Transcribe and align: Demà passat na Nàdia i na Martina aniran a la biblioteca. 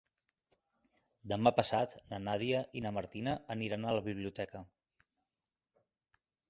Demà 1.33 1.51
passat 1.59 1.93
na 2.13 2.21
Nàdia 2.29 2.63
i 2.81 2.85
na 2.87 2.95
Martina 2.99 3.37
aniran 3.57 3.87
a 3.91 3.95
la 3.99 4.05
biblioteca. 4.13 4.67